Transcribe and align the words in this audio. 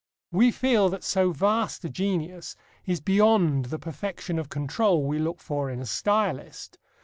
We 0.31 0.49
feel 0.49 0.89
that 0.89 1.03
so 1.03 1.31
vast 1.31 1.85
a 1.85 1.89
genius 1.91 2.55
is 2.87 2.99
beyond 2.99 3.65
the 3.65 3.77
perfection 3.77 4.39
of 4.39 4.49
control 4.49 5.05
we 5.05 5.19
look 5.19 5.39
for 5.39 5.69
in 5.69 5.79
a 5.79 5.85
stylist. 5.85 6.79